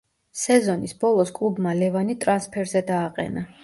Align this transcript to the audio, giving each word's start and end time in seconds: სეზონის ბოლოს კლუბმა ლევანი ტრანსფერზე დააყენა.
სეზონის 0.43 0.95
ბოლოს 1.05 1.33
კლუბმა 1.37 1.77
ლევანი 1.85 2.19
ტრანსფერზე 2.27 2.87
დააყენა. 2.93 3.51